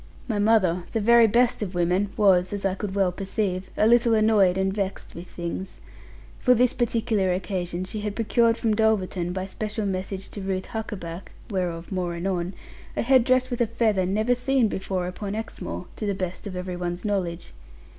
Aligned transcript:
My 0.27 0.39
mother, 0.39 0.83
the 0.93 0.99
very 0.99 1.27
best 1.27 1.61
of 1.61 1.75
women, 1.75 2.09
was 2.17 2.53
(as 2.53 2.65
I 2.65 2.73
could 2.73 2.95
well 2.95 3.11
perceive) 3.11 3.69
a 3.77 3.85
little 3.85 4.15
annoyed 4.15 4.57
and 4.57 4.73
vexed 4.73 5.13
with 5.13 5.27
things. 5.27 5.79
For 6.39 6.55
this 6.55 6.73
particular 6.73 7.31
occasion, 7.31 7.83
she 7.83 7.99
had 7.99 8.15
procured 8.15 8.57
from 8.57 8.73
Dulverton, 8.75 9.31
by 9.31 9.45
special 9.45 9.85
message 9.85 10.29
to 10.29 10.41
Ruth 10.41 10.65
Huckaback 10.69 11.33
(whereof 11.51 11.91
more 11.91 12.15
anon), 12.15 12.55
a 12.97 13.03
head 13.03 13.23
dress 13.23 13.51
with 13.51 13.61
a 13.61 13.67
feather 13.67 14.07
never 14.07 14.33
seen 14.33 14.67
before 14.69 15.05
upon 15.05 15.35
Exmoor, 15.35 15.85
to 15.97 16.07
the 16.07 16.15
best 16.15 16.47
of 16.47 16.55
every 16.55 16.75
one's 16.75 17.05
knowledge. 17.05 17.53